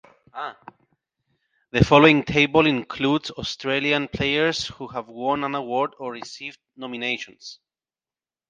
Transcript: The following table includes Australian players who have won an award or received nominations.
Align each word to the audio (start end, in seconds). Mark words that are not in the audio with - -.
The 1.69 1.85
following 1.85 2.23
table 2.23 2.65
includes 2.65 3.29
Australian 3.29 4.07
players 4.07 4.65
who 4.65 4.87
have 4.87 5.07
won 5.09 5.43
an 5.43 5.53
award 5.53 5.91
or 5.99 6.11
received 6.13 6.57
nominations. 6.75 7.59